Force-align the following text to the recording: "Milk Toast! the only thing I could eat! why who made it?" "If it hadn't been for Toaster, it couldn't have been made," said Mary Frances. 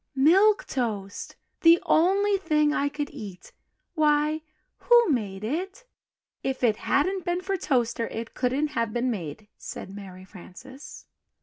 "Milk 0.15 0.65
Toast! 0.65 1.35
the 1.61 1.79
only 1.85 2.35
thing 2.35 2.73
I 2.73 2.89
could 2.89 3.11
eat! 3.11 3.51
why 3.93 4.41
who 4.77 5.09
made 5.11 5.43
it?" 5.43 5.85
"If 6.41 6.63
it 6.63 6.77
hadn't 6.77 7.23
been 7.23 7.41
for 7.41 7.55
Toaster, 7.55 8.07
it 8.07 8.33
couldn't 8.33 8.69
have 8.69 8.93
been 8.93 9.11
made," 9.11 9.47
said 9.59 9.93
Mary 9.95 10.25
Frances. 10.25 11.05